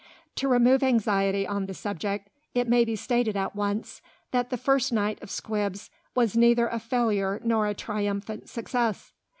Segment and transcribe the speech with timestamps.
[0.37, 4.91] To remove anxiety on the subject, it may be stated at once that the first
[4.91, 9.13] night of "Squibs" was neither a failure nor a triumphant success.